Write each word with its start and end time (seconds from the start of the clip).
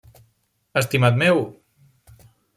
-Estimat 0.73 1.19
meu! 1.25 1.45